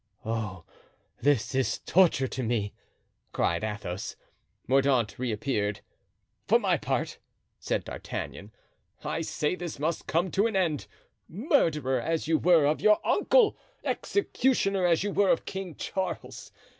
"Oh! 0.25 0.65
this 1.21 1.53
is 1.53 1.77
torture 1.77 2.27
to 2.27 2.41
me," 2.41 2.73
cried 3.33 3.63
Athos. 3.63 4.15
Mordaunt 4.67 5.19
reappeared. 5.19 5.81
"For 6.47 6.57
my 6.57 6.75
part," 6.75 7.19
said 7.59 7.83
D'Artagnan, 7.83 8.51
"I 9.03 9.21
say 9.21 9.53
this 9.53 9.77
must 9.77 10.07
come 10.07 10.31
to 10.31 10.47
an 10.47 10.55
end; 10.55 10.87
murderer, 11.29 12.01
as 12.01 12.27
you 12.27 12.39
were, 12.39 12.65
of 12.65 12.81
your 12.81 12.97
uncle! 13.05 13.59
executioner, 13.83 14.87
as 14.87 15.03
you 15.03 15.11
were, 15.11 15.29
of 15.29 15.45
King 15.45 15.75
Charles! 15.75 16.51